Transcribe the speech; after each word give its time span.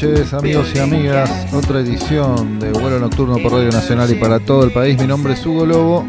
Noches 0.00 0.32
amigos 0.32 0.72
y 0.76 0.78
amigas, 0.78 1.52
otra 1.52 1.80
edición 1.80 2.60
de 2.60 2.70
Vuelo 2.70 3.00
Nocturno 3.00 3.36
por 3.42 3.50
Radio 3.50 3.72
Nacional 3.72 4.08
y 4.08 4.14
para 4.14 4.38
todo 4.38 4.62
el 4.62 4.70
país. 4.70 4.96
Mi 4.96 5.08
nombre 5.08 5.32
es 5.32 5.44
Hugo 5.44 5.66
Lobo 5.66 6.06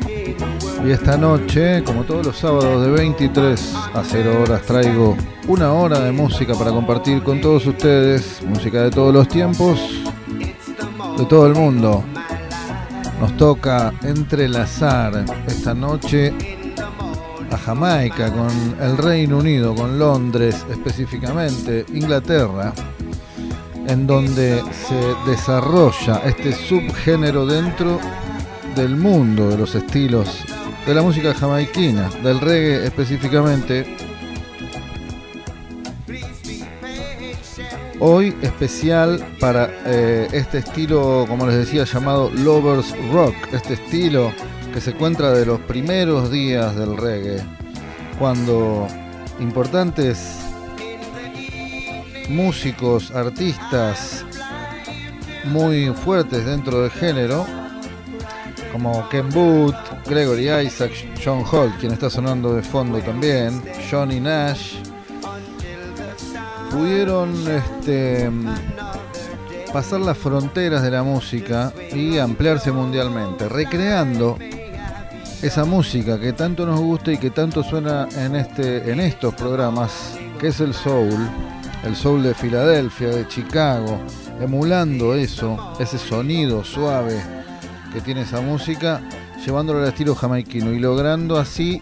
y 0.85 0.91
esta 0.91 1.17
noche, 1.17 1.83
como 1.83 2.03
todos 2.03 2.23
los 2.23 2.37
sábados 2.37 2.85
de 2.85 2.91
23 2.91 3.73
a 3.95 4.03
0 4.03 4.43
horas, 4.43 4.61
traigo 4.61 5.17
una 5.47 5.73
hora 5.73 6.01
de 6.01 6.11
música 6.11 6.53
para 6.53 6.69
compartir 6.69 7.23
con 7.23 7.41
todos 7.41 7.65
ustedes, 7.65 8.43
música 8.43 8.83
de 8.83 8.91
todos 8.91 9.11
los 9.11 9.27
tiempos, 9.27 9.79
de 11.17 11.25
todo 11.25 11.47
el 11.47 11.55
mundo. 11.55 12.03
Nos 13.19 13.35
toca 13.37 13.91
entrelazar 14.03 15.25
esta 15.47 15.73
noche 15.73 16.31
a 17.49 17.57
Jamaica 17.57 18.31
con 18.31 18.51
el 18.79 18.97
Reino 18.99 19.39
Unido, 19.39 19.73
con 19.73 19.97
Londres 19.97 20.63
específicamente, 20.69 21.87
Inglaterra 21.91 22.71
en 23.89 24.05
donde 24.05 24.63
se 24.87 25.29
desarrolla 25.29 26.21
este 26.23 26.53
subgénero 26.53 27.47
dentro 27.47 27.99
del 28.75 28.95
mundo 28.95 29.49
de 29.49 29.57
los 29.57 29.73
estilos 29.73 30.45
de 30.85 30.93
la 30.93 31.01
música 31.01 31.33
jamaiquina, 31.33 32.09
del 32.23 32.39
reggae 32.39 32.85
específicamente. 32.85 33.97
Hoy 37.99 38.35
especial 38.43 39.25
para 39.39 39.69
eh, 39.85 40.27
este 40.33 40.59
estilo, 40.59 41.25
como 41.27 41.47
les 41.47 41.57
decía, 41.57 41.83
llamado 41.83 42.29
Lovers 42.29 42.95
Rock, 43.11 43.33
este 43.51 43.73
estilo 43.73 44.31
que 44.71 44.81
se 44.81 44.91
encuentra 44.91 45.31
de 45.31 45.47
los 45.47 45.59
primeros 45.61 46.31
días 46.31 46.75
del 46.75 46.95
reggae, 46.95 47.43
cuando 48.19 48.87
importantes 49.39 50.38
músicos, 52.29 53.11
artistas 53.11 54.25
muy 55.45 55.87
fuertes 55.93 56.45
dentro 56.45 56.81
del 56.81 56.91
género, 56.91 57.45
como 58.71 59.07
Ken 59.09 59.29
Booth, 59.29 59.75
Gregory 60.05 60.49
Isaac, 60.65 60.91
John 61.23 61.43
Holt, 61.49 61.77
quien 61.79 61.91
está 61.91 62.09
sonando 62.09 62.53
de 62.53 62.61
fondo 62.61 62.99
también, 62.99 63.61
Johnny 63.89 64.19
Nash, 64.19 64.75
pudieron 66.69 67.33
este, 67.47 68.29
pasar 69.73 70.01
las 70.01 70.17
fronteras 70.17 70.83
de 70.83 70.91
la 70.91 71.03
música 71.03 71.73
y 71.93 72.17
ampliarse 72.17 72.71
mundialmente, 72.71 73.49
recreando 73.49 74.37
esa 75.41 75.65
música 75.65 76.19
que 76.19 76.33
tanto 76.33 76.65
nos 76.65 76.79
gusta 76.79 77.11
y 77.11 77.17
que 77.17 77.31
tanto 77.31 77.63
suena 77.63 78.07
en, 78.15 78.35
este, 78.35 78.91
en 78.91 78.99
estos 78.99 79.33
programas, 79.33 80.17
que 80.39 80.47
es 80.49 80.59
el 80.59 80.73
soul 80.73 81.29
el 81.83 81.95
soul 81.95 82.23
de 82.23 82.33
Filadelfia, 82.33 83.09
de 83.09 83.27
Chicago, 83.27 83.99
emulando 84.39 85.15
eso, 85.15 85.73
ese 85.79 85.97
sonido 85.97 86.63
suave 86.63 87.21
que 87.93 88.01
tiene 88.01 88.21
esa 88.21 88.41
música, 88.41 89.01
llevándolo 89.45 89.79
al 89.79 89.87
estilo 89.87 90.15
jamaiquino 90.15 90.71
y 90.71 90.79
logrando 90.79 91.37
así 91.37 91.81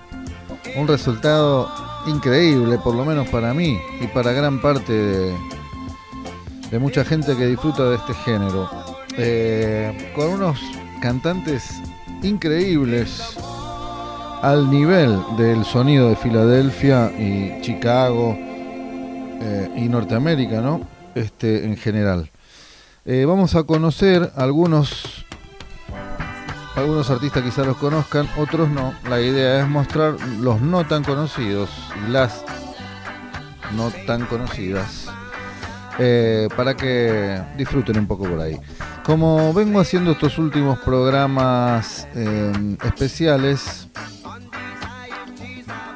un 0.76 0.88
resultado 0.88 1.70
increíble, 2.08 2.78
por 2.78 2.96
lo 2.96 3.04
menos 3.04 3.28
para 3.30 3.54
mí 3.54 3.78
y 4.02 4.08
para 4.08 4.32
gran 4.32 4.62
parte 4.62 4.94
de, 4.94 6.80
mucha 6.80 7.04
gente 7.04 7.36
que 7.36 7.48
disfruta 7.48 7.90
de 7.90 7.96
este 7.96 8.14
género. 8.14 8.70
Eh, 9.18 10.12
con 10.16 10.28
unos 10.28 10.60
cantantes 11.02 11.82
increíbles 12.22 13.36
al 14.42 14.70
nivel 14.70 15.20
del 15.38 15.66
sonido 15.66 16.10
de 16.10 16.16
Filadelfia 16.16 17.12
y 17.18 17.60
Chicago 17.62 18.38
eh, 19.42 19.70
y 19.76 19.90
Norteamérica, 19.90 20.62
¿no? 20.62 20.82
Este, 21.16 21.66
en 21.66 21.78
general. 21.78 22.32
Eh, 23.06 23.26
vamos 23.26 23.56
a 23.56 23.64
conocer 23.64 24.32
algunos, 24.36 25.26
algunos 26.76 27.10
artistas 27.10 27.44
quizás 27.44 27.66
los 27.66 27.78
conozcan, 27.78 28.28
otros 28.38 28.70
no. 28.70 28.94
La 29.10 29.22
idea 29.22 29.62
es 29.62 29.68
mostrar 29.68 30.16
los 30.40 30.62
no 30.62 30.86
tan 30.86 31.04
conocidos 31.04 31.70
y 32.06 32.12
las 32.12 32.44
no 33.76 33.92
tan 34.06 34.26
conocidas 34.26 35.08
eh, 36.00 36.50
para 36.56 36.76
que 36.76 37.42
disfruten 37.58 37.98
un 38.00 38.08
poco 38.08 38.26
por 38.26 38.40
ahí. 38.40 38.60
Como 39.04 39.54
vengo 39.54 39.80
haciendo 39.80 40.12
estos 40.12 40.38
últimos 40.38 40.80
programas 40.80 42.08
especiales, 42.84 43.87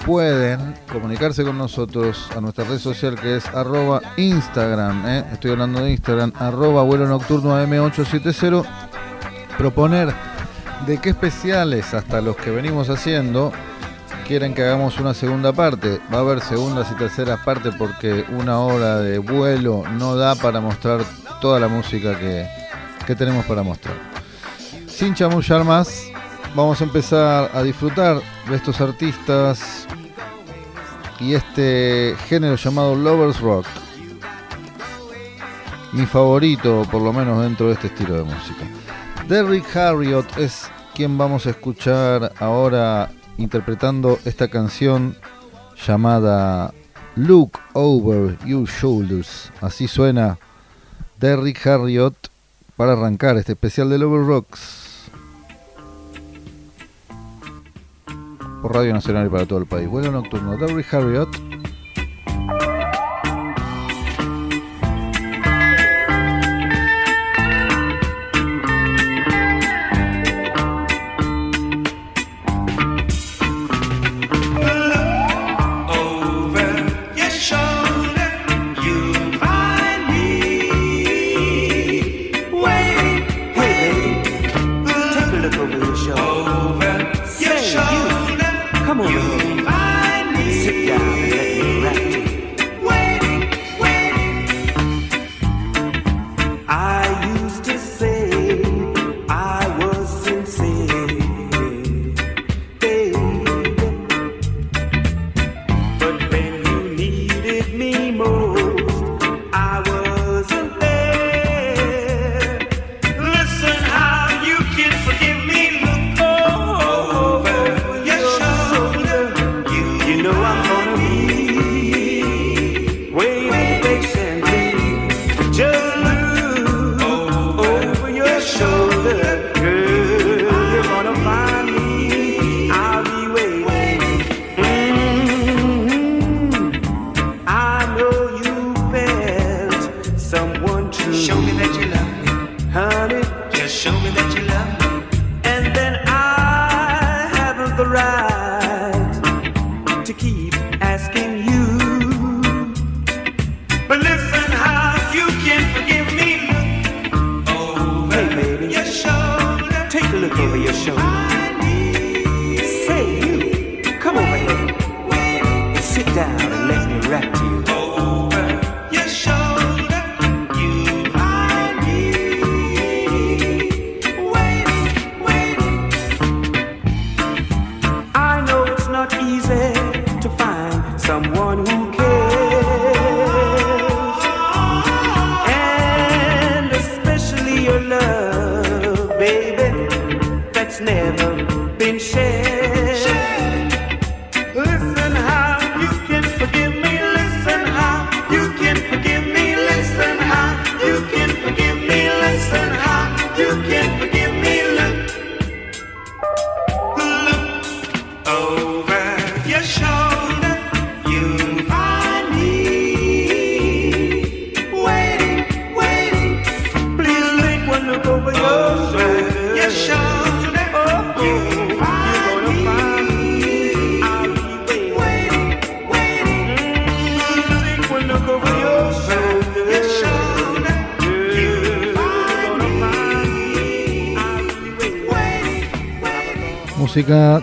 pueden 0.06 0.76
comunicarse 0.92 1.44
con 1.44 1.58
nosotros 1.58 2.30
a 2.36 2.42
nuestra 2.42 2.64
red 2.64 2.80
social 2.80 3.16
que 3.16 3.38
es 3.38 3.46
arroba 3.48 4.02
Instagram, 4.18 5.08
¿eh? 5.08 5.26
estoy 5.32 5.52
hablando 5.52 5.82
de 5.84 5.92
Instagram, 5.92 6.34
arroba 6.38 6.84
vuelo 6.84 7.08
nocturno 7.08 7.58
AM870, 7.58 8.66
proponer 9.58 10.14
de 10.86 10.98
qué 10.98 11.10
especiales 11.10 11.94
hasta 11.94 12.22
los 12.22 12.36
que 12.36 12.52
venimos 12.52 12.90
haciendo 12.90 13.52
quieren 14.28 14.54
que 14.54 14.64
hagamos 14.64 14.98
una 15.00 15.14
segunda 15.14 15.52
parte. 15.52 16.00
Va 16.14 16.20
a 16.20 16.22
haber 16.22 16.40
segundas 16.40 16.90
y 16.92 16.96
terceras 16.96 17.42
partes 17.44 17.76
porque 17.78 18.26
una 18.30 18.60
hora 18.60 19.00
de 19.00 19.18
vuelo 19.18 19.84
no 19.98 20.16
da 20.16 20.36
para 20.36 20.62
mostrar 20.62 21.02
toda 21.42 21.60
la 21.60 21.68
música 21.68 22.18
que, 22.18 22.48
que 23.06 23.16
tenemos 23.16 23.46
para 23.46 23.62
mostrar. 23.62 23.96
Sin 24.88 25.16
chamullar 25.16 25.66
más, 25.66 26.11
vamos 26.56 26.82
a 26.82 26.84
empezar 26.84 27.52
a 27.54 27.64
disfrutar 27.64 28.22
de 28.50 28.56
estos 28.56 28.82
artistas 28.82 29.88
y 31.20 31.34
este 31.34 32.16
género 32.28 32.56
llamado 32.56 32.96
Lovers 32.96 33.40
Rock. 33.40 33.66
Mi 35.94 36.06
favorito, 36.06 36.86
por 36.92 37.02
lo 37.02 37.14
menos 37.14 37.42
dentro 37.44 37.68
de 37.68 37.74
este 37.74 37.88
estilo 37.88 38.16
de 38.16 38.24
música. 38.24 38.66
Derrick 39.28 39.76
Harriott 39.76 40.38
es 40.38 40.70
quien 40.96 41.18
vamos 41.18 41.46
a 41.46 41.52
escuchar 41.52 42.34
ahora 42.40 43.12
interpretando 43.38 44.20
esta 44.26 44.47
canción 44.47 45.16
llamada 45.86 46.74
Look 47.16 47.52
Over 47.74 48.38
Your 48.46 48.68
Shoulders. 48.68 49.52
Así 49.62 49.88
suena 49.88 50.38
Derrick 51.20 51.66
Harriott 51.66 52.16
para 52.76 52.94
arrancar 52.94 53.38
este 53.38 53.54
especial 53.54 53.90
de 53.90 54.00
Lover 54.00 54.26
Rocks. 54.26 54.81
Por 58.61 58.73
Radio 58.73 58.93
Nacional 58.93 59.28
y 59.28 59.29
para 59.29 59.46
todo 59.46 59.59
el 59.59 59.66
país. 59.66 59.87
Vuelo 59.90 60.11
nocturno, 60.11 60.58
Derrick 60.58 60.93
Harriott. 60.93 61.60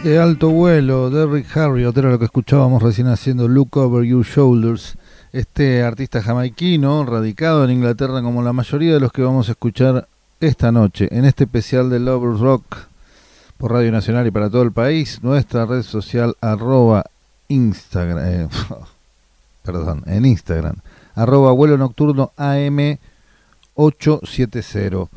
De 0.03 0.19
alto 0.19 0.51
vuelo 0.51 1.11
de 1.11 1.27
Rick 1.27 1.57
Harriot, 1.57 1.97
era 1.97 2.11
lo 2.11 2.19
que 2.19 2.27
escuchábamos 2.27 2.83
recién 2.83 3.07
haciendo 3.09 3.49
Look 3.49 3.77
Over 3.77 4.05
Your 4.05 4.25
Shoulders. 4.25 4.97
Este 5.33 5.83
artista 5.83 6.23
jamaiquino, 6.23 7.05
radicado 7.05 7.65
en 7.65 7.71
Inglaterra 7.71 8.23
como 8.23 8.43
la 8.43 8.53
mayoría 8.53 8.95
de 8.95 9.01
los 9.01 9.13
que 9.13 9.23
vamos 9.23 9.49
a 9.49 9.53
escuchar 9.53 10.07
esta 10.41 10.71
noche, 10.71 11.09
en 11.11 11.25
este 11.25 11.45
especial 11.45 11.89
de 11.91 11.99
Lovers 11.99 12.41
Rock 12.41 12.77
por 13.57 13.73
Radio 13.73 13.91
Nacional 13.91 14.27
y 14.27 14.31
para 14.31 14.49
todo 14.49 14.63
el 14.63 14.73
país, 14.73 15.21
nuestra 15.23 15.67
red 15.67 15.83
social 15.83 16.37
arroba 16.41 17.05
Instagram, 17.49 18.19
eh, 18.25 18.49
perdón, 19.65 20.05
en 20.07 20.27
Instagram, 20.27 20.77
arroba 21.15 21.53
vuelo 21.53 21.77
nocturno 21.77 22.31
AM870. 22.37 25.09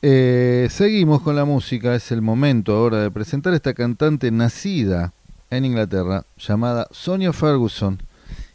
Eh, 0.00 0.68
seguimos 0.70 1.22
con 1.22 1.34
la 1.34 1.44
música, 1.44 1.96
es 1.96 2.12
el 2.12 2.22
momento 2.22 2.76
ahora 2.76 2.98
de 2.98 3.10
presentar 3.10 3.52
esta 3.54 3.74
cantante 3.74 4.30
nacida 4.30 5.12
en 5.50 5.64
Inglaterra 5.64 6.24
llamada 6.36 6.86
Sonia 6.92 7.32
Ferguson 7.32 8.00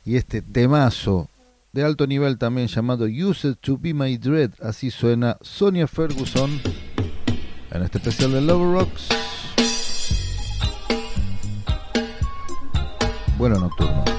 y 0.06 0.16
este 0.16 0.42
temazo 0.42 1.30
de 1.74 1.84
alto 1.84 2.08
nivel 2.08 2.38
también 2.38 2.68
llamado 2.68 3.06
Used 3.06 3.56
to 3.60 3.78
Be 3.78 3.94
My 3.94 4.18
Dread, 4.18 4.52
así 4.62 4.90
suena 4.90 5.38
Sonia 5.42 5.86
Ferguson 5.86 6.62
en 7.72 7.82
este 7.82 7.98
especial 7.98 8.32
de 8.32 8.42
Love 8.42 8.74
Rocks. 8.74 9.10
Vuelo 13.38 13.60
nocturno. 13.60 14.13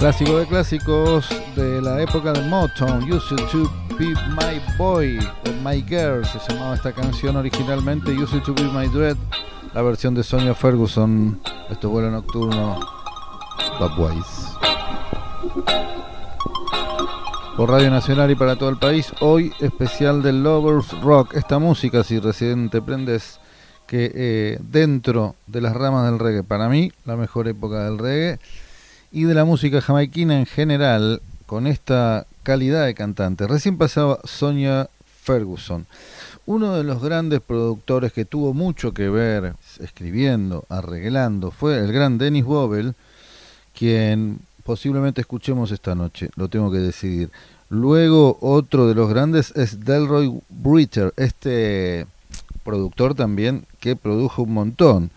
Clásico 0.00 0.38
de 0.38 0.46
clásicos 0.46 1.28
de 1.54 1.82
la 1.82 2.00
época 2.00 2.32
de 2.32 2.40
Motown, 2.48 3.02
Used 3.12 3.36
to 3.52 3.70
Be 3.98 4.06
My 4.30 4.58
Boy 4.78 5.18
o 5.18 5.62
My 5.62 5.84
Girl, 5.86 6.24
se 6.24 6.38
llamaba 6.48 6.74
esta 6.74 6.90
canción 6.90 7.36
originalmente, 7.36 8.10
Used 8.10 8.40
to 8.44 8.54
Be 8.54 8.62
My 8.62 8.88
Dread, 8.88 9.18
la 9.74 9.82
versión 9.82 10.14
de 10.14 10.22
Sonia 10.22 10.54
Ferguson, 10.54 11.38
esto 11.68 11.90
vuelo 11.90 12.10
nocturno, 12.10 12.80
Wise. 13.98 14.56
Por 17.58 17.68
Radio 17.68 17.90
Nacional 17.90 18.30
y 18.30 18.36
para 18.36 18.56
todo 18.56 18.70
el 18.70 18.78
país, 18.78 19.12
hoy 19.20 19.52
especial 19.60 20.22
del 20.22 20.42
Lovers 20.42 20.98
Rock, 21.02 21.34
esta 21.34 21.58
música, 21.58 22.04
si 22.04 22.18
recién 22.20 22.70
te 22.70 22.80
prendes, 22.80 23.38
que 23.86 24.10
eh, 24.14 24.58
dentro 24.62 25.34
de 25.46 25.60
las 25.60 25.76
ramas 25.76 26.10
del 26.10 26.18
reggae, 26.18 26.42
para 26.42 26.70
mí, 26.70 26.90
la 27.04 27.16
mejor 27.16 27.48
época 27.48 27.84
del 27.84 27.98
reggae, 27.98 28.38
y 29.12 29.24
de 29.24 29.34
la 29.34 29.44
música 29.44 29.80
jamaiquina 29.80 30.38
en 30.38 30.46
general, 30.46 31.20
con 31.46 31.66
esta 31.66 32.26
calidad 32.42 32.86
de 32.86 32.94
cantante. 32.94 33.46
Recién 33.46 33.76
pasaba 33.76 34.20
Sonia 34.24 34.88
Ferguson, 35.22 35.86
uno 36.46 36.74
de 36.76 36.84
los 36.84 37.02
grandes 37.02 37.40
productores 37.40 38.12
que 38.12 38.24
tuvo 38.24 38.54
mucho 38.54 38.92
que 38.92 39.08
ver 39.08 39.54
escribiendo, 39.78 40.64
arreglando, 40.68 41.50
fue 41.50 41.78
el 41.78 41.92
gran 41.92 42.18
Dennis 42.18 42.44
Bobel, 42.44 42.94
quien 43.76 44.40
posiblemente 44.64 45.20
escuchemos 45.20 45.70
esta 45.70 45.94
noche, 45.94 46.30
lo 46.36 46.48
tengo 46.48 46.70
que 46.70 46.78
decidir. 46.78 47.30
Luego 47.68 48.38
otro 48.40 48.88
de 48.88 48.94
los 48.94 49.08
grandes 49.08 49.52
es 49.56 49.84
Delroy 49.84 50.40
Britter, 50.48 51.12
este 51.16 52.06
productor 52.64 53.14
también 53.14 53.66
que 53.78 53.96
produjo 53.96 54.42
un 54.42 54.54
montón 54.54 55.10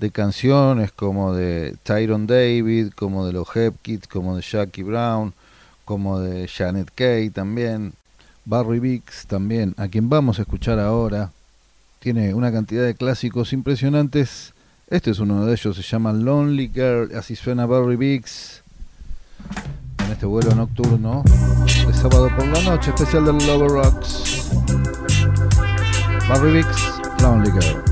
de 0.00 0.10
canciones 0.10 0.90
como 0.92 1.34
de 1.34 1.76
Tyron 1.82 2.26
David, 2.26 2.92
como 2.96 3.26
de 3.26 3.34
los 3.34 3.54
Hepkids, 3.54 4.08
como 4.08 4.34
de 4.34 4.42
Jackie 4.42 4.82
Brown, 4.82 5.34
como 5.84 6.20
de 6.20 6.48
Janet 6.48 6.90
Kay 6.94 7.30
también, 7.30 7.92
Barry 8.46 8.80
Biggs 8.80 9.26
también, 9.26 9.74
a 9.76 9.88
quien 9.88 10.08
vamos 10.08 10.38
a 10.38 10.42
escuchar 10.42 10.78
ahora. 10.78 11.32
Tiene 11.98 12.32
una 12.32 12.50
cantidad 12.50 12.84
de 12.84 12.94
clásicos 12.94 13.52
impresionantes. 13.52 14.54
Este 14.88 15.10
es 15.10 15.18
uno 15.18 15.44
de 15.44 15.52
ellos, 15.52 15.76
se 15.76 15.82
llama 15.82 16.14
Lonely 16.14 16.70
Girl, 16.74 17.14
así 17.14 17.36
suena 17.36 17.66
Barry 17.66 17.96
Biggs 17.96 18.62
en 19.98 20.12
este 20.12 20.26
vuelo 20.26 20.54
nocturno 20.54 21.22
de 21.86 21.92
sábado 21.92 22.30
por 22.36 22.46
la 22.46 22.62
noche, 22.62 22.90
especial 22.90 23.26
del 23.26 23.36
Lover 23.46 23.70
Rocks. 23.70 24.50
Barry 26.28 26.52
Biggs, 26.52 27.00
Lonely 27.20 27.50
Girl. 27.52 27.89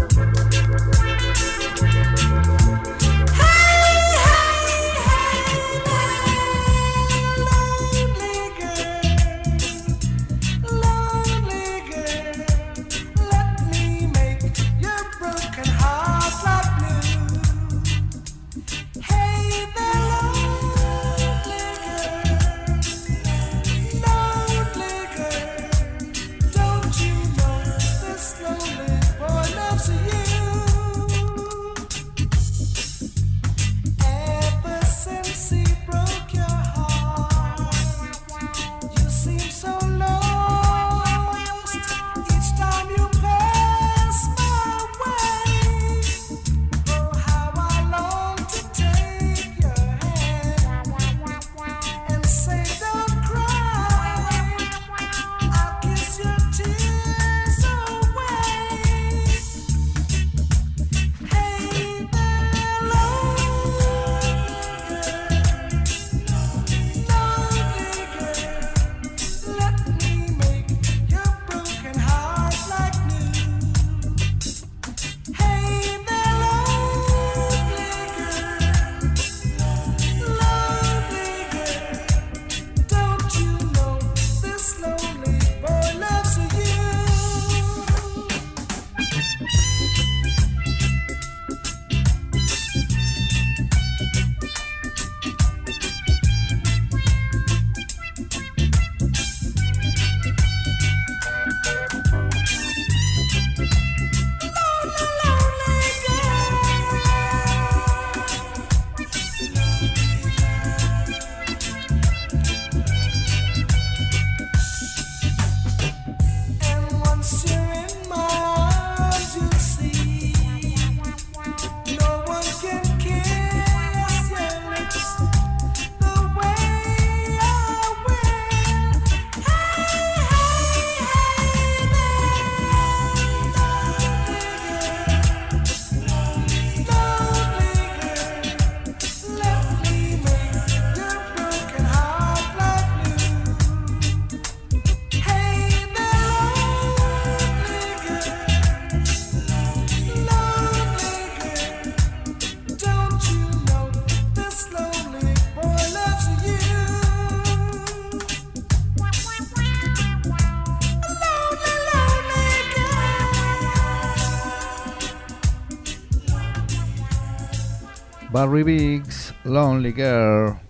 Barry 168.38 168.62
Biggs, 168.62 169.34
Lonely 169.42 169.92
Girl, 169.92 170.60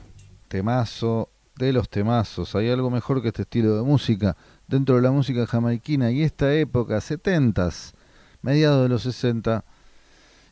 temazo 0.48 1.28
de 1.54 1.74
los 1.74 1.90
temazos. 1.90 2.54
Hay 2.54 2.70
algo 2.70 2.88
mejor 2.88 3.20
que 3.20 3.28
este 3.28 3.42
estilo 3.42 3.76
de 3.76 3.82
música 3.82 4.38
dentro 4.66 4.96
de 4.96 5.02
la 5.02 5.10
música 5.10 5.46
jamaiquina 5.46 6.10
y 6.10 6.22
esta 6.22 6.54
época, 6.54 6.96
70s, 6.96 7.92
mediados 8.40 8.84
de 8.84 8.88
los 8.88 9.02
60, 9.02 9.66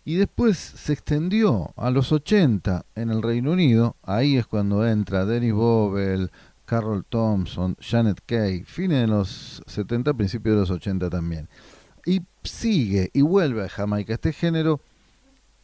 y 0.05 0.17
después 0.17 0.59
se 0.59 0.93
extendió 0.93 1.73
a 1.77 1.91
los 1.91 2.13
80 2.13 2.85
en 2.95 3.09
el 3.09 3.23
Reino 3.23 3.53
Unido. 3.53 3.97
Ahí 4.03 4.37
es 4.37 4.47
cuando 4.47 4.87
entra 4.87 5.25
Dennis 5.25 5.55
Bobel, 5.55 6.31
Carol 6.67 7.03
Thompson, 7.09 7.79
Janet 7.81 8.21
Kay, 8.27 8.65
fines 8.65 9.01
de 9.01 9.07
los 9.07 9.63
70, 9.67 10.13
principios 10.13 10.57
de 10.57 10.61
los 10.61 10.71
80 10.71 11.09
también. 11.09 11.49
Y 12.05 12.21
sigue 12.43 13.09
y 13.15 13.23
vuelve 13.23 13.65
a 13.65 13.71
Jamaica 13.71 14.13
este 14.13 14.35
género 14.35 14.83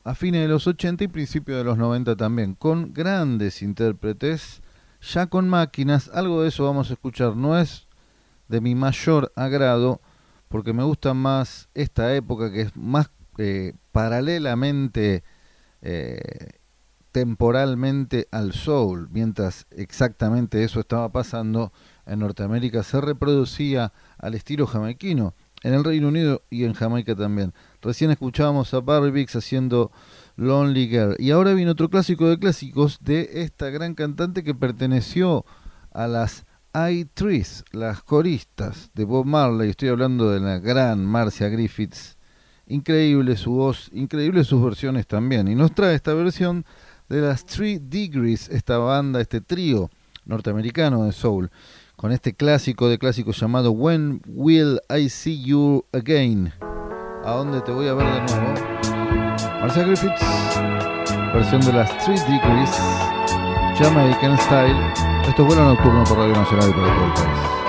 a 0.05 0.15
fines 0.15 0.43
de 0.43 0.49
los 0.49 0.67
80 0.67 1.05
y 1.05 1.09
principios 1.09 1.59
de 1.59 1.65
los 1.65 1.79
90 1.79 2.17
también, 2.17 2.55
con 2.55 2.93
grandes 2.93 3.63
intérpretes, 3.63 4.63
ya 5.01 5.27
con 5.27 5.49
máquinas, 5.49 6.11
algo 6.13 6.43
de 6.43 6.49
eso 6.49 6.65
vamos 6.65 6.91
a 6.91 6.95
escuchar, 6.95 7.37
no 7.37 7.59
es 7.59 7.87
de 8.49 8.61
mi 8.61 8.75
mayor 8.75 9.33
agrado, 9.37 10.01
porque 10.49 10.73
me 10.73 10.83
gusta 10.83 11.15
más 11.15 11.69
esta 11.75 12.15
época 12.15 12.53
que 12.53 12.63
es 12.63 12.77
más 12.77 13.11
eh, 13.39 13.75
paralelamente 13.93 15.25
eh, 15.81 16.21
temporalmente 17.13 18.27
al 18.31 18.53
soul, 18.53 19.09
mientras 19.11 19.67
exactamente 19.71 20.65
eso 20.65 20.81
estaba 20.81 21.13
pasando 21.13 21.73
en 22.07 22.21
Norteamérica, 22.21 22.83
se 22.83 23.01
reproducía 23.01 23.93
al 24.19 24.35
estilo 24.35 24.67
jamaiquino, 24.67 25.35
en 25.63 25.75
el 25.75 25.85
Reino 25.85 26.09
Unido 26.09 26.43
y 26.51 26.65
en 26.65 26.75
Jamaica 26.75 27.15
también. 27.15 27.53
Recién 27.81 28.11
escuchábamos 28.11 28.73
a 28.75 28.81
Barry 28.81 29.11
Biggs 29.11 29.37
haciendo 29.37 29.93
Lonely 30.37 30.89
Girl. 30.89 31.17
Y 31.19 31.31
ahora 31.31 31.55
viene 31.55 31.71
otro 31.71 31.89
clásico 31.89 32.29
de 32.29 32.39
clásicos 32.39 32.99
de 33.01 33.29
esta 33.43 33.71
gran 33.71 33.95
cantante 33.95 34.43
que 34.43 34.55
perteneció 34.55 35.45
a 35.93 36.07
las 36.07 36.47
I-Trees, 36.75 37.65
las 37.73 38.03
coristas 38.03 38.91
de 38.95 39.05
Bob 39.05 39.27
Marley. 39.27 39.71
Estoy 39.71 39.91
hablando 39.91 40.31
de 40.31 40.41
la 40.41 40.59
gran 40.59 41.05
Marcia 41.05 41.49
Griffiths. 41.49 42.17
Increíble 42.67 43.37
su 43.37 43.53
voz, 43.53 43.91
increíble 43.93 44.45
sus 44.45 44.63
versiones 44.63 45.07
también. 45.07 45.49
Y 45.49 45.55
nos 45.55 45.75
trae 45.75 45.95
esta 45.95 46.15
versión 46.15 46.65
de 47.09 47.21
las 47.21 47.45
Three 47.45 47.79
Degrees, 47.79 48.49
esta 48.49 48.79
banda, 48.79 49.21
este 49.21 49.41
trío 49.41 49.91
norteamericano 50.25 51.05
de 51.05 51.13
soul, 51.13 51.51
con 52.03 52.11
este 52.11 52.35
clásico 52.35 52.89
de 52.89 52.99
clásicos 52.99 53.39
llamado 53.39 53.71
When 53.71 54.23
Will 54.27 54.81
I 54.91 55.09
See 55.09 55.41
You 55.41 55.85
Again? 55.93 56.53
¿A 57.25 57.31
dónde 57.31 57.61
te 57.61 57.71
voy 57.71 57.87
a 57.87 57.95
ver 57.95 58.05
de 58.05 58.21
nuevo? 58.23 58.55
Marcia 59.61 59.85
Griffiths, 59.85 60.21
versión 61.33 61.61
de 61.61 61.73
las 61.73 61.97
Three 62.05 62.19
Degrees, 62.19 62.71
Jamaican 63.79 64.37
Style. 64.37 64.77
Esto 65.29 65.43
es 65.43 65.47
vuelo 65.47 65.65
nocturno 65.65 66.03
por 66.03 66.19
Radio 66.19 66.35
Nacional 66.35 66.71
y 66.71 66.73
para 66.73 66.93
todo 66.93 67.07
el 67.07 67.13
país. 67.13 67.62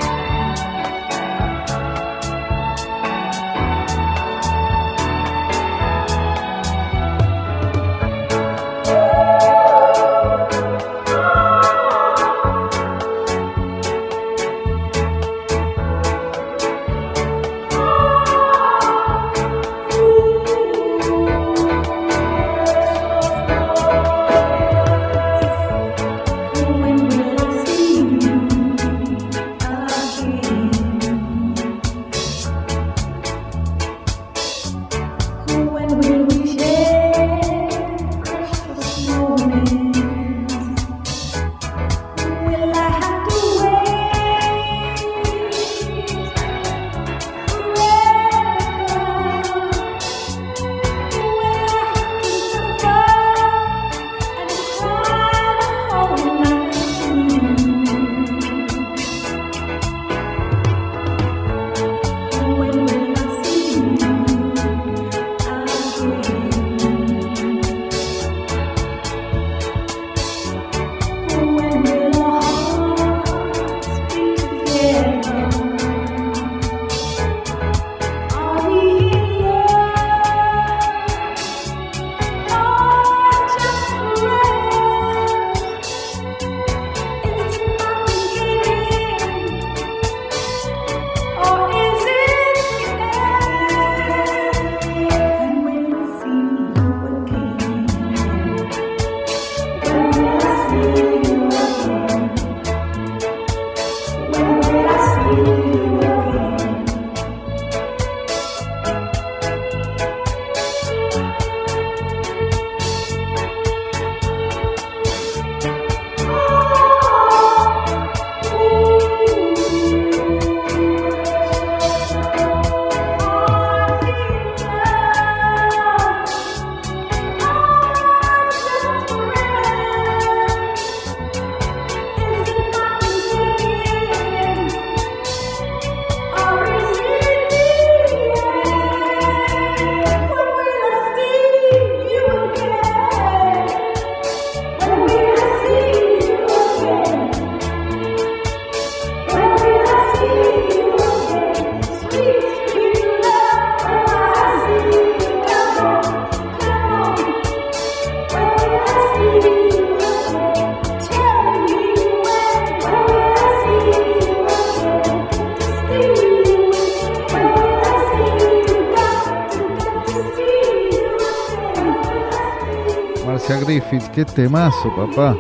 Qué 174.13 174.26
temazo, 174.26 174.95
papá. 174.95 175.36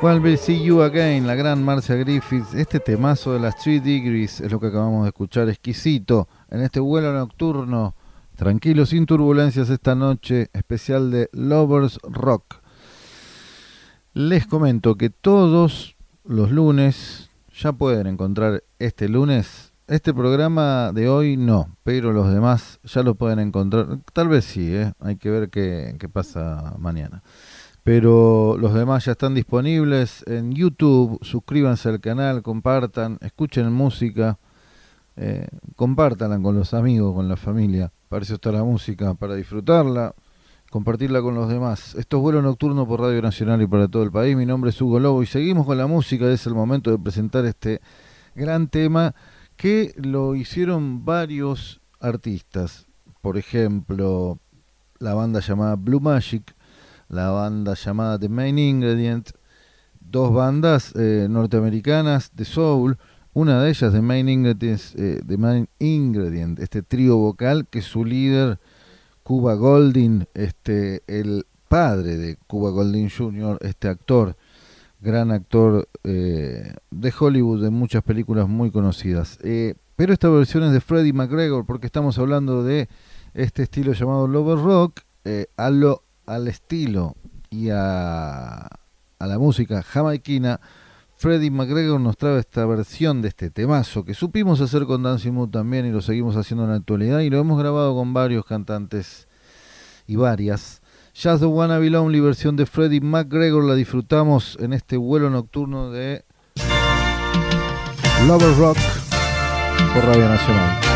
When 0.00 0.22
Will 0.22 0.36
See 0.36 0.60
You 0.64 0.82
Again, 0.82 1.26
la 1.26 1.36
gran 1.36 1.62
Marcia 1.62 1.94
Griffith. 1.94 2.52
Este 2.54 2.80
temazo 2.80 3.32
de 3.32 3.38
las 3.38 3.56
3 3.62 3.84
Degrees 3.84 4.40
es 4.40 4.50
lo 4.50 4.58
que 4.58 4.66
acabamos 4.66 5.04
de 5.04 5.10
escuchar, 5.10 5.48
exquisito, 5.48 6.28
en 6.50 6.62
este 6.62 6.80
vuelo 6.80 7.12
nocturno. 7.12 7.94
Tranquilo, 8.34 8.86
sin 8.86 9.06
turbulencias 9.06 9.70
esta 9.70 9.94
noche, 9.94 10.48
especial 10.52 11.12
de 11.12 11.30
Lovers 11.32 12.00
Rock. 12.02 12.56
Les 14.14 14.46
comento 14.46 14.96
que 14.96 15.10
todos 15.10 15.96
los 16.24 16.50
lunes 16.50 17.30
ya 17.56 17.72
pueden 17.72 18.08
encontrar 18.08 18.64
este 18.80 19.08
lunes. 19.08 19.71
Este 19.88 20.14
programa 20.14 20.92
de 20.92 21.08
hoy 21.08 21.36
no, 21.36 21.76
pero 21.82 22.12
los 22.12 22.32
demás 22.32 22.78
ya 22.84 23.02
lo 23.02 23.16
pueden 23.16 23.40
encontrar. 23.40 23.98
Tal 24.12 24.28
vez 24.28 24.44
sí, 24.44 24.74
¿eh? 24.74 24.92
hay 25.00 25.16
que 25.16 25.28
ver 25.28 25.50
qué, 25.50 25.96
qué 25.98 26.08
pasa 26.08 26.74
mañana. 26.78 27.22
Pero 27.82 28.56
los 28.58 28.74
demás 28.74 29.04
ya 29.04 29.12
están 29.12 29.34
disponibles 29.34 30.24
en 30.28 30.52
YouTube. 30.52 31.18
Suscríbanse 31.22 31.88
al 31.88 32.00
canal, 32.00 32.42
compartan, 32.42 33.18
escuchen 33.22 33.72
música, 33.72 34.38
eh, 35.16 35.48
con 35.74 35.96
los 36.54 36.74
amigos, 36.74 37.14
con 37.14 37.28
la 37.28 37.36
familia. 37.36 37.90
Para 38.08 38.22
eso 38.22 38.34
está 38.34 38.52
la 38.52 38.62
música, 38.62 39.14
para 39.14 39.34
disfrutarla, 39.34 40.14
compartirla 40.70 41.20
con 41.22 41.34
los 41.34 41.48
demás. 41.48 41.96
Esto 41.96 42.18
es 42.18 42.22
vuelo 42.22 42.40
nocturno 42.40 42.86
por 42.86 43.00
Radio 43.00 43.20
Nacional 43.20 43.60
y 43.60 43.66
para 43.66 43.88
todo 43.88 44.04
el 44.04 44.12
país. 44.12 44.36
Mi 44.36 44.46
nombre 44.46 44.70
es 44.70 44.80
Hugo 44.80 45.00
Lobo 45.00 45.24
y 45.24 45.26
seguimos 45.26 45.66
con 45.66 45.76
la 45.76 45.88
música. 45.88 46.30
Es 46.30 46.46
el 46.46 46.54
momento 46.54 46.92
de 46.92 46.98
presentar 47.00 47.44
este 47.46 47.80
gran 48.36 48.68
tema 48.68 49.14
que 49.56 49.94
lo 49.96 50.34
hicieron 50.34 51.04
varios 51.04 51.80
artistas. 52.00 52.86
Por 53.20 53.38
ejemplo, 53.38 54.38
la 54.98 55.14
banda 55.14 55.40
llamada 55.40 55.76
Blue 55.76 56.00
Magic, 56.00 56.54
la 57.08 57.30
banda 57.30 57.74
llamada 57.74 58.18
The 58.18 58.28
Main 58.28 58.58
Ingredient, 58.58 59.30
dos 60.00 60.32
bandas 60.32 60.92
eh, 60.96 61.26
norteamericanas 61.30 62.30
de 62.34 62.44
soul, 62.44 62.98
una 63.34 63.62
de 63.62 63.70
ellas 63.70 63.92
The 63.92 64.02
Main 64.02 64.28
Ingredient, 64.28 64.80
eh, 64.96 65.20
The 65.26 65.36
Main 65.36 65.68
Ingredient, 65.78 66.58
este 66.58 66.82
trío 66.82 67.16
vocal 67.16 67.66
que 67.68 67.82
su 67.82 68.04
líder 68.04 68.58
Cuba 69.22 69.54
Golding, 69.54 70.26
este 70.34 71.02
el 71.06 71.46
padre 71.68 72.16
de 72.16 72.36
Cuba 72.46 72.70
Golding 72.70 73.08
Jr., 73.08 73.58
este 73.62 73.88
actor, 73.88 74.36
gran 75.02 75.32
actor 75.32 75.88
eh, 76.04 76.74
de 76.90 77.14
Hollywood, 77.18 77.62
de 77.62 77.70
muchas 77.70 78.02
películas 78.02 78.48
muy 78.48 78.70
conocidas. 78.70 79.38
Eh, 79.42 79.74
pero 79.96 80.12
esta 80.12 80.28
versión 80.28 80.62
es 80.64 80.72
de 80.72 80.80
Freddie 80.80 81.12
McGregor, 81.12 81.66
porque 81.66 81.86
estamos 81.86 82.18
hablando 82.18 82.62
de 82.62 82.88
este 83.34 83.64
estilo 83.64 83.92
llamado 83.92 84.28
Lover 84.28 84.58
Rock, 84.58 85.00
eh, 85.24 85.46
a 85.56 85.70
lo, 85.70 86.04
al 86.24 86.48
estilo 86.48 87.16
y 87.50 87.68
a, 87.70 88.58
a 88.66 89.26
la 89.26 89.38
música 89.38 89.82
jamaiquina. 89.82 90.60
Freddie 91.16 91.50
McGregor 91.50 92.00
nos 92.00 92.16
trae 92.16 92.38
esta 92.38 92.64
versión 92.66 93.22
de 93.22 93.28
este 93.28 93.50
temazo 93.50 94.04
que 94.04 94.14
supimos 94.14 94.60
hacer 94.60 94.86
con 94.86 95.04
Dancing 95.04 95.32
Mood 95.32 95.50
también 95.50 95.86
y 95.86 95.90
lo 95.90 96.00
seguimos 96.00 96.36
haciendo 96.36 96.64
en 96.64 96.70
la 96.70 96.76
actualidad 96.76 97.20
y 97.20 97.30
lo 97.30 97.38
hemos 97.38 97.60
grabado 97.60 97.94
con 97.94 98.12
varios 98.12 98.44
cantantes 98.44 99.28
y 100.06 100.16
varias. 100.16 100.81
Just 101.14 101.40
the 101.40 101.46
Wanna 101.46 101.78
Be 101.78 101.90
Lonely 101.90 102.20
versión 102.20 102.56
de 102.56 102.64
Freddie 102.64 103.00
McGregor 103.00 103.64
la 103.64 103.74
disfrutamos 103.74 104.56
en 104.60 104.72
este 104.72 104.96
vuelo 104.96 105.28
nocturno 105.28 105.90
de 105.90 106.24
Lover 108.26 108.56
Rock 108.56 108.78
por 109.94 110.04
Radio 110.04 110.28
Nacional. 110.28 110.91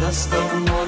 Just 0.00 0.30
don't 0.30 0.70
wanna 0.70 0.79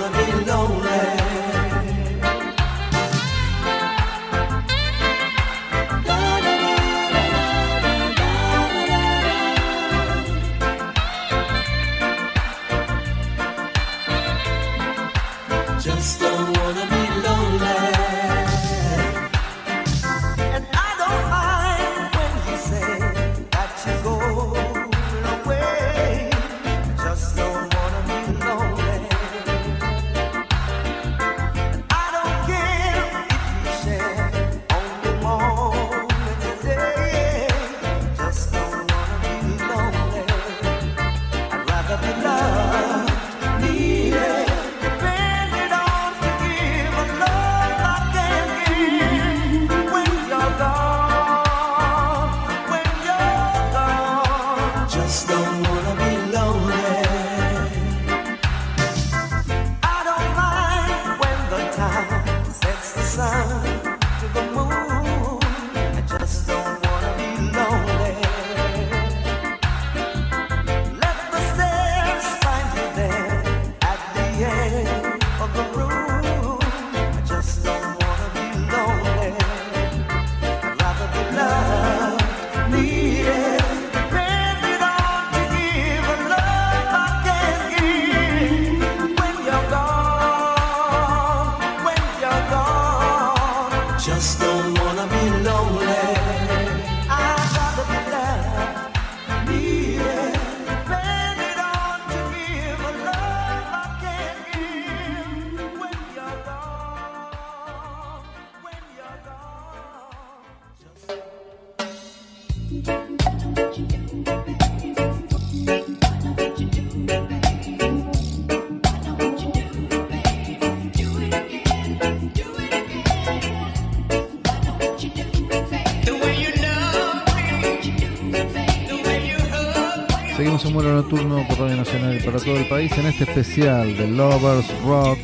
en 132.98 133.07
este 133.07 133.24
especial 133.24 133.96
de 133.96 134.07
Lovers 134.07 134.66
Rock, 134.85 135.18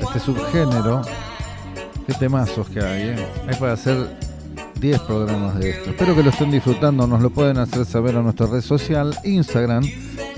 este 0.00 0.20
subgénero. 0.20 1.02
Qué 2.06 2.14
temazos 2.14 2.68
que 2.68 2.80
hay, 2.80 3.08
¿eh? 3.08 3.26
Hay 3.48 3.54
para 3.56 3.72
hacer 3.72 4.16
10 4.80 5.00
programas 5.00 5.58
de 5.58 5.70
esto. 5.70 5.90
Espero 5.90 6.14
que 6.14 6.22
lo 6.22 6.30
estén 6.30 6.50
disfrutando. 6.50 7.06
Nos 7.06 7.22
lo 7.22 7.30
pueden 7.30 7.58
hacer 7.58 7.86
saber 7.86 8.16
a 8.16 8.22
nuestra 8.22 8.46
red 8.46 8.60
social, 8.60 9.16
Instagram, 9.24 9.84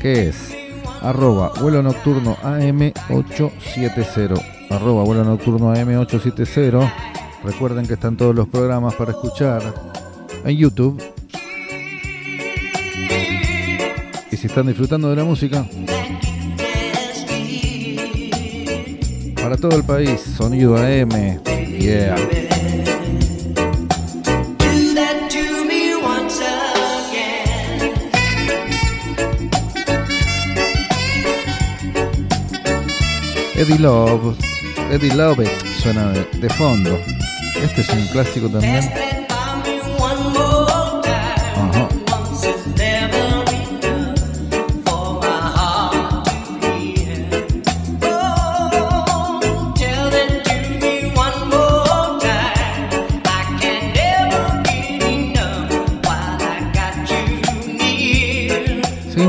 que 0.00 0.28
es 0.28 0.54
arroba 1.00 1.52
vuelo 1.60 1.82
nocturno 1.82 2.36
AM870. 2.36 4.68
Arroba 4.70 5.04
vuelo 5.04 5.24
nocturno 5.24 5.74
AM870. 5.74 6.92
Recuerden 7.42 7.86
que 7.86 7.94
están 7.94 8.16
todos 8.16 8.34
los 8.34 8.48
programas 8.48 8.94
para 8.94 9.12
escuchar 9.12 9.62
en 10.44 10.56
YouTube. 10.56 11.02
Y 14.30 14.36
si 14.36 14.46
están 14.46 14.66
disfrutando 14.66 15.10
de 15.10 15.16
la 15.16 15.24
música. 15.24 15.66
Para 19.54 19.68
todo 19.68 19.76
el 19.78 19.84
país, 19.84 20.20
sonido 20.36 20.76
AM. 20.76 21.40
Yeah. 21.78 22.16
Eddie 33.54 33.78
Love. 33.78 34.36
Eddie 34.90 35.14
Love 35.14 35.48
suena 35.80 36.10
de, 36.10 36.26
de 36.40 36.48
fondo. 36.50 36.98
Este 37.62 37.82
es 37.82 37.88
un 37.90 38.08
clásico 38.08 38.48
también. 38.48 39.13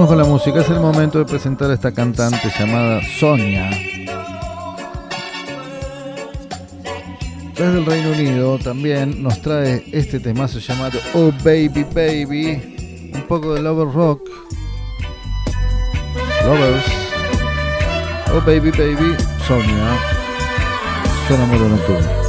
Con 0.08 0.20
la 0.20 0.24
música. 0.24 0.60
Es 0.60 0.70
el 0.70 0.80
momento 0.80 1.18
de 1.18 1.26
presentar 1.26 1.72
a 1.72 1.74
esta 1.74 1.92
cantante 1.92 2.52
llamada 2.60 3.02
Sonia. 3.20 3.72
Desde 7.58 7.80
el 7.80 7.86
Reino 7.86 8.12
Unido 8.12 8.60
también 8.60 9.24
nos 9.24 9.42
trae 9.42 9.84
este 9.92 10.20
temazo 10.20 10.60
llamado 10.60 11.00
Oh 11.16 11.32
Baby 11.44 11.86
Baby. 11.96 13.12
Un 13.16 13.24
poco 13.28 13.56
de 13.56 13.64
Lover 13.64 13.92
Rock. 13.92 14.22
Lovers. 16.46 16.86
Oh 18.32 18.42
Baby 18.42 18.70
Baby. 18.70 19.16
Sonia. 19.48 19.98
Suena 21.28 21.46
muy 21.46 21.58
nocturno. 21.58 22.25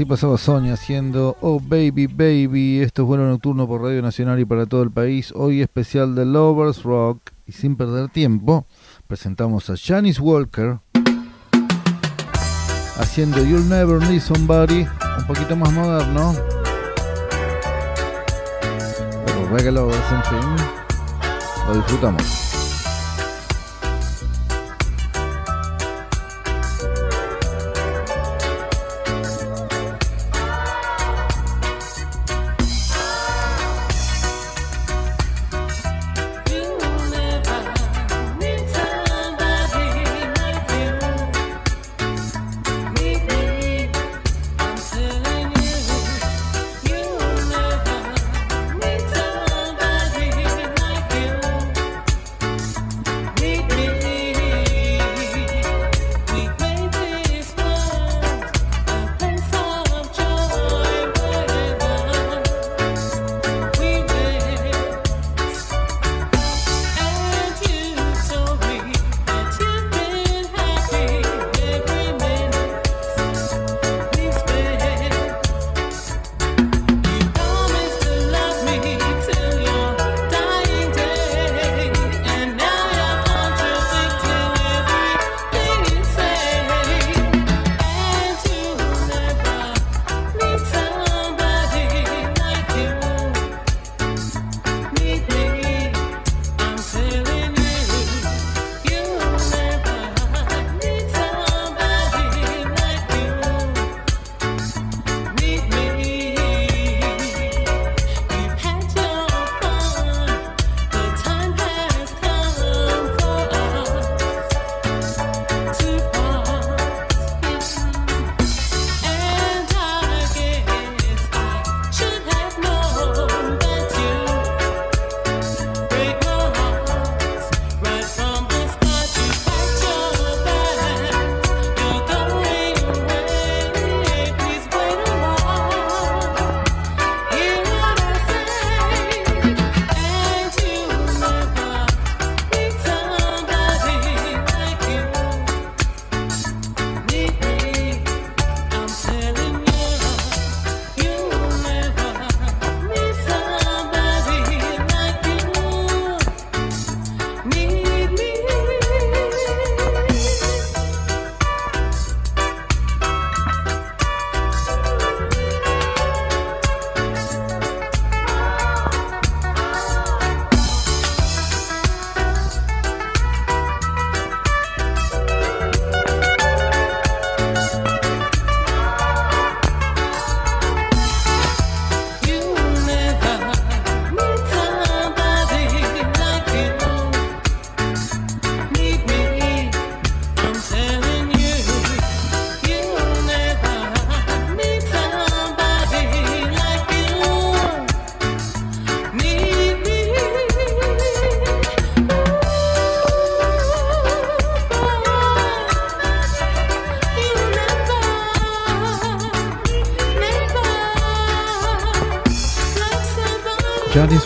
Así 0.00 0.06
pasaba 0.06 0.38
Sonia 0.38 0.72
haciendo 0.72 1.36
Oh 1.42 1.60
Baby 1.60 2.06
Baby. 2.06 2.80
Esto 2.80 3.02
es 3.02 3.08
vuelo 3.08 3.28
nocturno 3.28 3.68
por 3.68 3.82
Radio 3.82 4.00
Nacional 4.00 4.40
y 4.40 4.46
para 4.46 4.64
todo 4.64 4.82
el 4.82 4.90
país. 4.90 5.30
Hoy 5.36 5.60
especial 5.60 6.14
de 6.14 6.24
Lovers 6.24 6.84
Rock. 6.84 7.20
Y 7.46 7.52
sin 7.52 7.76
perder 7.76 8.08
tiempo, 8.08 8.66
presentamos 9.06 9.68
a 9.68 9.74
Janice 9.76 10.22
Walker 10.22 10.78
haciendo 12.96 13.44
You'll 13.44 13.68
Never 13.68 14.00
Need 14.08 14.22
Somebody. 14.22 14.86
Un 15.18 15.26
poquito 15.26 15.54
más 15.54 15.70
moderno. 15.70 16.34
Pero 19.26 19.48
Reggae 19.50 19.68
en 19.68 20.24
fin. 20.24 20.66
Lo 21.68 21.74
disfrutamos. 21.74 22.49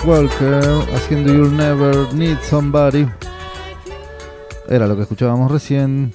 Walker 0.07 0.61
haciendo 0.95 1.33
You'll 1.33 1.57
Never 1.57 2.13
Need 2.13 2.39
Somebody. 2.43 3.09
Era 4.69 4.87
lo 4.87 4.97
que 4.97 5.03
escuchábamos 5.03 5.51
recién 5.51 6.13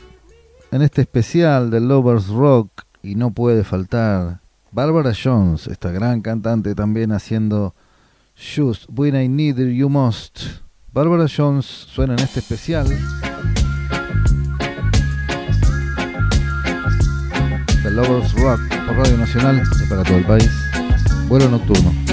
en 0.72 0.82
este 0.82 1.02
especial 1.02 1.72
de 1.72 1.80
Lovers 1.80 2.28
Rock 2.28 2.84
y 3.02 3.16
no 3.16 3.32
puede 3.32 3.64
faltar 3.64 4.42
Barbara 4.72 5.12
Jones, 5.12 5.68
esta 5.68 5.92
gran 5.92 6.22
cantante 6.22 6.76
también 6.76 7.12
haciendo 7.12 7.74
Just 8.36 8.86
When 8.96 9.16
I 9.16 9.28
Need 9.28 9.58
You 9.58 9.90
Most. 9.90 10.40
Barbara 10.94 11.26
Jones 11.36 11.66
suena 11.66 12.14
en 12.14 12.20
este 12.20 12.42
especial 12.42 12.88
de 17.84 17.92
Lovers 17.92 18.34
Rock 18.34 18.62
por 18.86 18.98
Radio 18.98 19.18
Nacional 19.18 19.64
para 19.90 20.04
todo 20.04 20.18
el 20.18 20.26
país. 20.26 20.52
Vuelo 21.28 21.50
nocturno. 21.50 22.09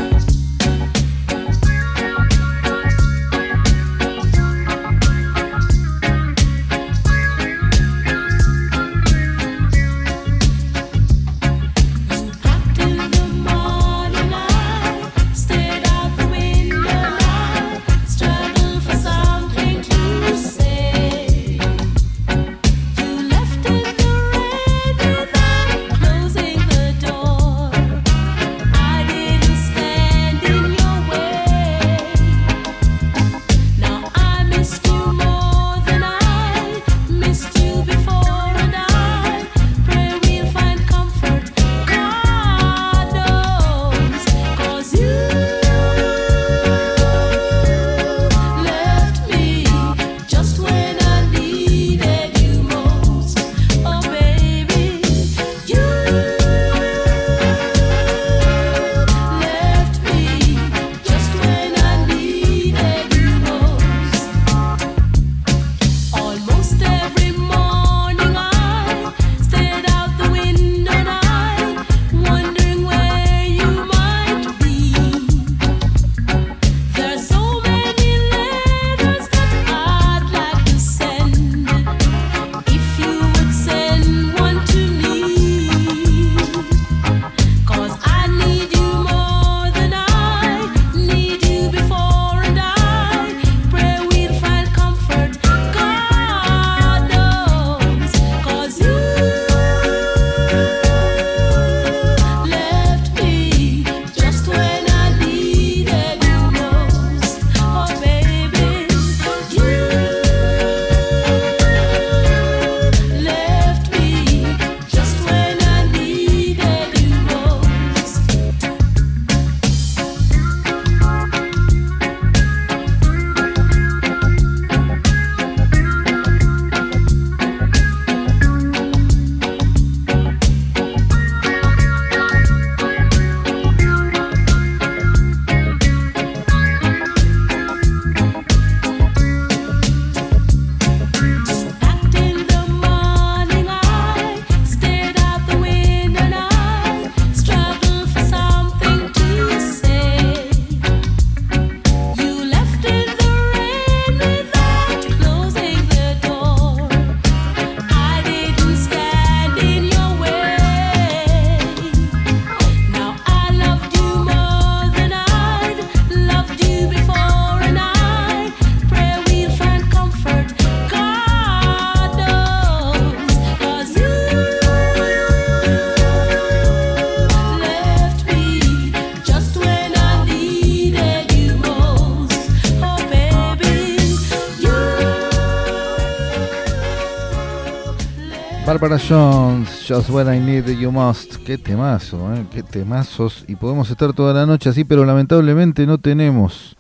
Barbara 188.87 189.03
Jones, 189.05 189.85
Just 189.89 190.11
When 190.11 190.33
I 190.33 190.39
Need 190.39 190.79
You 190.79 190.93
Most. 190.93 191.39
Qué 191.39 191.59
temazo, 191.59 192.33
¿eh? 192.33 192.47
qué 192.53 192.63
temazos. 192.63 193.45
Y 193.49 193.57
podemos 193.57 193.91
estar 193.91 194.13
toda 194.13 194.33
la 194.33 194.47
noche 194.47 194.69
así, 194.69 194.85
pero 194.85 195.05
lamentablemente 195.05 195.85
no 195.87 195.99
tenemos 195.99 196.77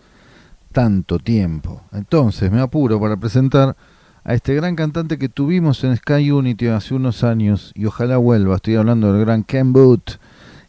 tanto 0.70 1.18
tiempo. 1.18 1.82
Entonces 1.92 2.52
me 2.52 2.60
apuro 2.60 3.00
para 3.00 3.16
presentar 3.16 3.76
a 4.22 4.34
este 4.34 4.54
gran 4.54 4.76
cantante 4.76 5.18
que 5.18 5.28
tuvimos 5.28 5.82
en 5.82 5.96
Sky 5.96 6.30
Unity 6.30 6.68
hace 6.68 6.94
unos 6.94 7.24
años 7.24 7.72
y 7.74 7.86
ojalá 7.86 8.18
vuelva. 8.18 8.54
Estoy 8.54 8.76
hablando 8.76 9.12
del 9.12 9.24
gran 9.24 9.42
Ken 9.42 9.72
Booth 9.72 10.20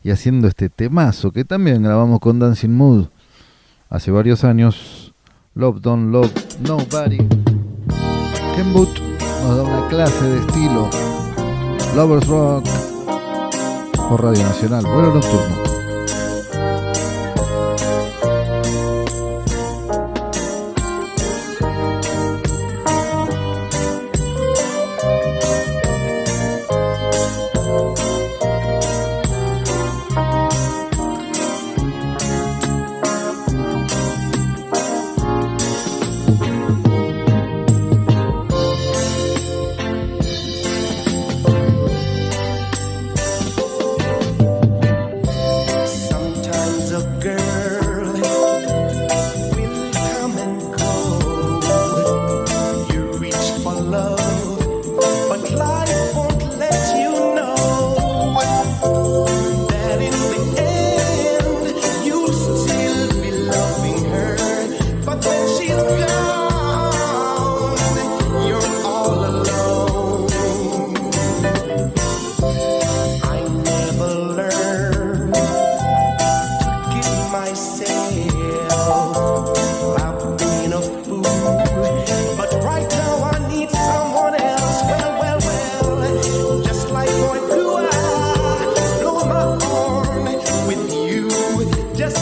y 0.03 0.09
haciendo 0.09 0.47
este 0.47 0.69
temazo 0.69 1.31
que 1.31 1.45
también 1.45 1.83
grabamos 1.83 2.19
con 2.19 2.39
Dancing 2.39 2.73
Mood 2.73 3.09
hace 3.91 4.09
varios 4.09 4.43
años. 4.43 5.13
Love 5.53 5.81
Don't 5.81 6.11
Love 6.11 6.33
Nobody. 6.61 7.19
Ken 8.55 8.73
Booth 8.73 8.97
nos 9.43 9.55
da 9.55 9.61
una 9.61 9.87
clase 9.87 10.25
de 10.25 10.39
estilo. 10.39 10.89
Lovers 11.95 12.27
Rock 12.27 12.65
por 14.09 14.23
Radio 14.23 14.43
Nacional. 14.43 14.83
Vuelo 14.83 15.13
nocturno. 15.13 15.76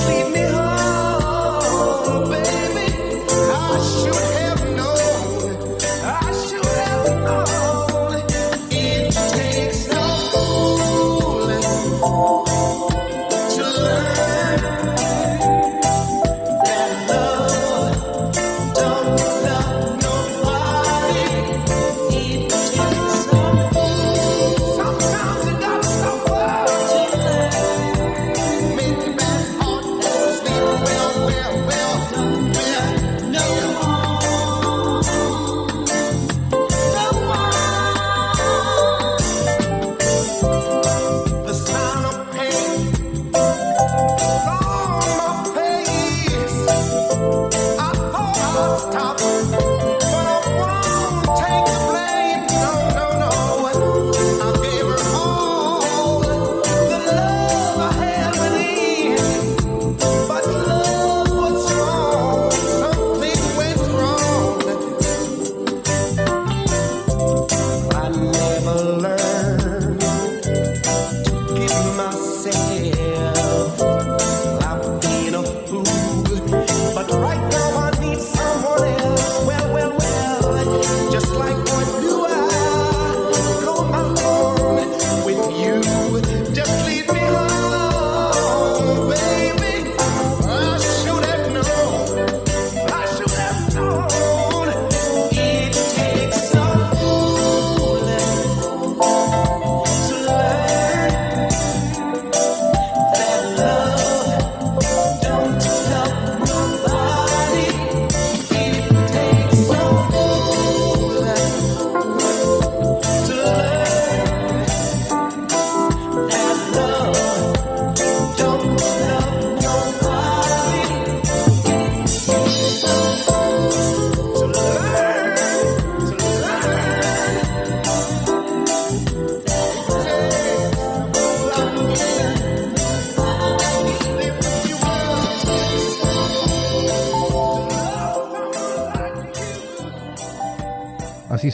see 0.06 0.24
me. 0.30 0.45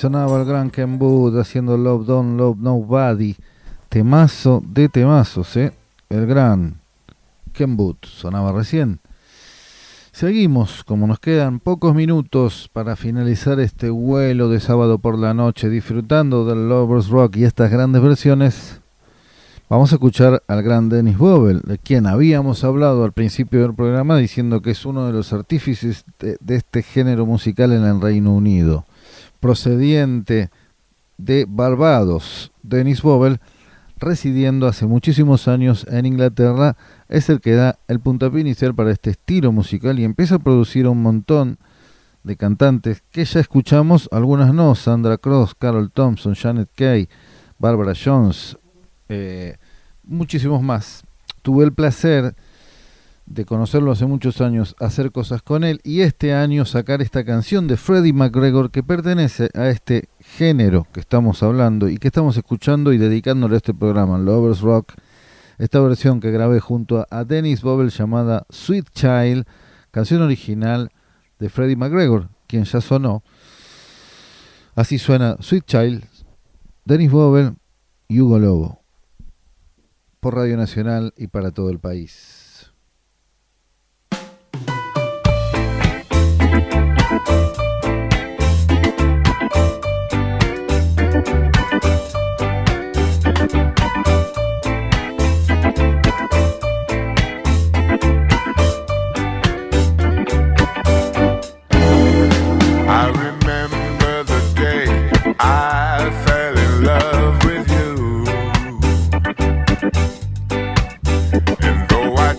Sonaba 0.02 0.39
el 0.39 0.47
gran 0.47 0.72
Ken 0.72 0.97
Booth 0.97 1.38
haciendo 1.38 1.78
Love 1.78 2.08
Don't 2.08 2.36
Love 2.36 2.58
Nobody. 2.58 3.36
Temazo 3.88 4.64
de 4.68 4.89
temazos, 4.89 5.56
¿eh? 5.58 5.74
El 6.10 6.26
gran 6.26 6.82
Ken 7.54 7.78
Booth 7.78 8.06
sonaba 8.08 8.52
recién. 8.52 8.99
Seguimos, 10.12 10.84
como 10.84 11.06
nos 11.06 11.20
quedan 11.20 11.60
pocos 11.60 11.93
minutos 11.93 12.68
para 12.74 12.95
finalizar 12.95 13.60
este 13.60 13.91
vuelo 13.91 14.49
de 14.49 14.60
sábado 14.60 14.97
por 14.97 15.20
la 15.20 15.36
noche, 15.36 15.70
disfrutando 15.70 16.45
del 16.45 16.68
Lovers 16.68 17.10
Rock 17.10 17.36
y 17.36 17.43
estas 17.43 17.70
grandes 17.70 18.02
versiones. 18.02 18.82
Vamos 19.70 19.91
a 19.91 19.95
escuchar 19.95 20.41
al 20.47 20.64
gran 20.64 20.89
Dennis 20.89 21.20
Bobel, 21.20 21.62
de 21.62 21.78
quien 21.78 22.08
habíamos 22.08 22.64
hablado 22.64 23.04
al 23.04 23.12
principio 23.12 23.62
del 23.62 23.76
programa, 23.76 24.18
diciendo 24.18 24.64
que 24.64 24.72
es 24.72 24.84
uno 24.84 25.06
de 25.06 25.14
los 25.14 25.32
artífices 25.32 26.06
de 26.20 26.56
este 26.56 26.82
género 26.82 27.28
musical 27.28 27.72
en 27.72 27.84
el 27.84 28.02
Reino 28.02 28.34
Unido. 28.34 28.84
Procediente 29.41 30.49
de 31.17 31.45
Barbados, 31.49 32.53
Dennis 32.63 33.01
Bobel, 33.01 33.41
residiendo 33.97 34.67
hace 34.67 34.85
muchísimos 34.85 35.47
años 35.47 35.85
en 35.89 36.05
Inglaterra, 36.05 36.77
es 37.09 37.29
el 37.29 37.41
que 37.41 37.55
da 37.55 37.77
el 37.87 37.99
puntapié 37.99 38.41
inicial 38.41 38.73
para 38.73 38.91
este 38.91 39.09
estilo 39.09 39.51
musical 39.51 39.99
y 39.99 40.03
empieza 40.03 40.35
a 40.35 40.39
producir 40.39 40.87
un 40.87 41.01
montón 41.01 41.57
de 42.23 42.37
cantantes 42.37 43.03
que 43.11 43.25
ya 43.25 43.39
escuchamos, 43.39 44.07
algunas 44.11 44.53
no, 44.53 44.75
Sandra 44.75 45.17
Cross, 45.17 45.55
Carol 45.55 45.91
Thompson, 45.91 46.35
Janet 46.35 46.69
Kay, 46.75 47.09
Barbara 47.57 47.93
Jones, 47.93 48.57
eh, 49.09 49.57
muchísimos 50.03 50.61
más. 50.61 51.03
Tuve 51.41 51.65
el 51.65 51.73
placer 51.73 52.35
de 53.34 53.45
conocerlo 53.45 53.91
hace 53.91 54.05
muchos 54.05 54.41
años, 54.41 54.75
hacer 54.79 55.11
cosas 55.11 55.41
con 55.41 55.63
él 55.63 55.79
y 55.84 56.01
este 56.01 56.34
año 56.34 56.65
sacar 56.65 57.01
esta 57.01 57.23
canción 57.23 57.67
de 57.67 57.77
Freddie 57.77 58.13
McGregor 58.13 58.71
que 58.71 58.84
pertenece 58.84 59.49
a 59.53 59.69
este 59.69 60.09
género 60.19 60.86
que 60.91 60.99
estamos 60.99 61.41
hablando 61.41 61.88
y 61.88 61.97
que 61.97 62.07
estamos 62.07 62.36
escuchando 62.36 62.91
y 62.91 62.97
dedicándole 62.97 63.55
a 63.55 63.57
este 63.57 63.73
programa, 63.73 64.17
Lovers 64.17 64.61
Rock. 64.61 64.93
Esta 65.57 65.79
versión 65.79 66.19
que 66.19 66.32
grabé 66.32 66.59
junto 66.59 67.05
a 67.09 67.23
Dennis 67.23 67.61
Bobel 67.61 67.89
llamada 67.89 68.45
Sweet 68.49 68.89
Child, 68.91 69.45
canción 69.91 70.21
original 70.21 70.91
de 71.39 71.49
Freddie 71.49 71.75
McGregor, 71.75 72.29
quien 72.47 72.65
ya 72.65 72.82
sonó. 72.82 73.23
Así 74.75 74.97
suena 74.97 75.38
Sweet 75.39 75.65
Child, 75.65 76.03
Dennis 76.84 77.11
Bobel 77.11 77.53
y 78.07 78.19
Hugo 78.19 78.39
Lobo 78.39 78.82
por 80.19 80.36
Radio 80.36 80.55
Nacional 80.55 81.13
y 81.17 81.27
para 81.27 81.51
todo 81.51 81.69
el 81.69 81.79
país. 81.79 82.40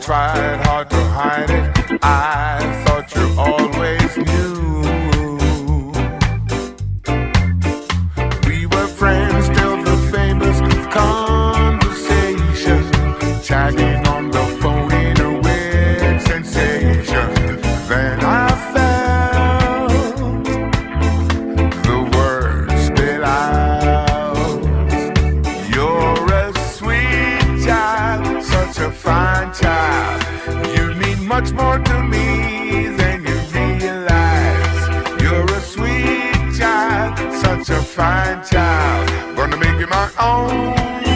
Tried 0.03 0.57
hard 0.67 0.91
to 0.91 0.97
hide 0.97 1.49
it, 1.49 2.03
I 2.03 2.62
fine 38.53 39.07
child. 39.07 39.37
Gonna 39.37 39.57
make 39.57 39.79
you 39.81 39.87
my 39.87 40.11
own. 40.21 41.12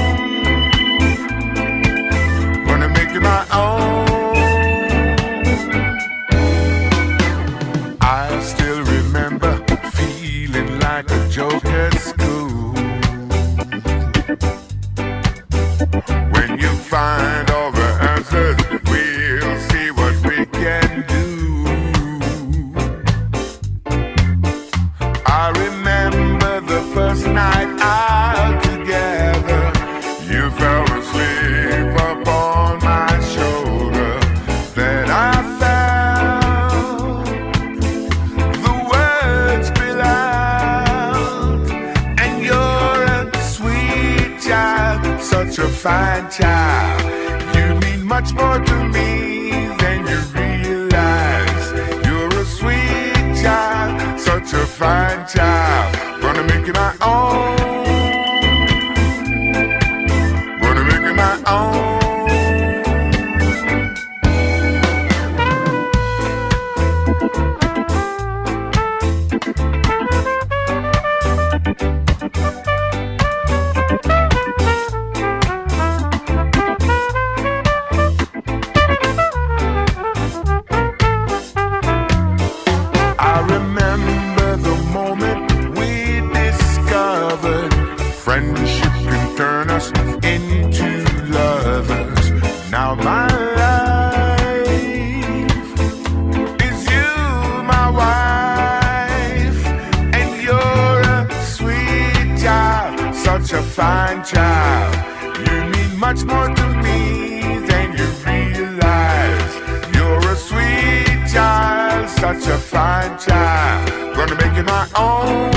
Much 106.07 106.25
more 106.25 106.47
to 106.47 106.67
me 106.85 107.59
than 107.67 107.87
you 107.99 108.07
realize. 108.25 109.55
You're 109.93 110.25
a 110.35 110.37
sweet 110.37 111.19
child, 111.35 112.09
such 112.09 112.47
a 112.47 112.57
fine 112.57 113.19
child. 113.19 114.15
Gonna 114.15 114.37
make 114.37 114.55
you 114.57 114.63
my 114.63 114.87
own. 114.95 115.51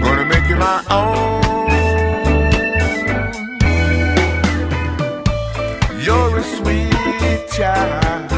Gonna 0.00 0.24
make 0.32 0.48
you 0.48 0.56
my 0.56 0.78
own. 1.00 1.42
You're 6.06 6.38
a 6.38 6.44
sweet 6.56 7.42
child. 7.56 8.30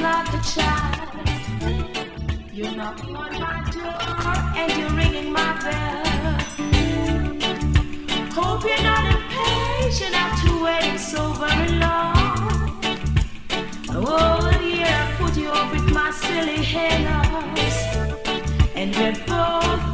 like 0.00 0.32
a 0.32 0.40
child. 0.54 1.10
You're 2.52 2.74
knocking 2.74 3.14
on 3.16 3.32
my 3.38 3.70
door 3.70 4.32
and 4.56 4.72
you're 4.78 4.90
ringing 4.90 5.30
my 5.32 5.52
bell. 5.62 6.38
Hope 8.32 8.64
you're 8.64 8.82
not 8.82 9.04
impatient 9.14 10.14
after 10.14 10.52
waiting 10.64 10.98
so 10.98 11.32
very 11.32 11.72
long. 11.78 12.16
Oh, 13.90 14.50
dear, 14.60 14.86
I 14.86 15.14
put 15.18 15.36
you 15.36 15.48
up 15.50 15.70
with 15.72 15.92
my 15.92 16.10
silly 16.12 16.62
halos, 16.72 17.78
and 18.74 18.94
we're 18.96 19.18
both 19.26 19.89